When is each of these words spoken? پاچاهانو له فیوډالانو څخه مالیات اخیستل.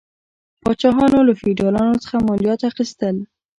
پاچاهانو 0.61 1.19
له 1.27 1.33
فیوډالانو 1.39 2.01
څخه 2.03 2.17
مالیات 2.27 2.61
اخیستل. 2.71 3.15